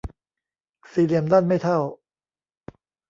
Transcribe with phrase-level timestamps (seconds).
[0.91, 1.79] สี่เหลี่ยมด้านไม่เท่า